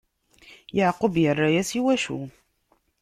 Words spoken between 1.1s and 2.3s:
irra-yas: I wacu?